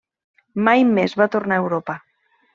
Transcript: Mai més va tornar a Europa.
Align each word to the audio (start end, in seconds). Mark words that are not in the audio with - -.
Mai 0.67 0.85
més 0.95 1.15
va 1.23 1.29
tornar 1.37 1.61
a 1.61 1.65
Europa. 1.67 1.99